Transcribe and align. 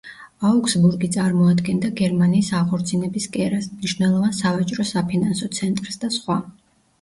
აუგსბურგი 0.51 1.09
წარმოადგენდა 1.15 1.91
გერმანიის 1.99 2.49
აღორძინების 2.61 3.27
კერას, 3.37 3.69
მნიშვნელოვან 3.75 4.35
სავაჭრო-საფინანსო 4.39 5.51
ცენტრს 5.61 6.01
და 6.07 6.13
სხვა. 6.19 6.41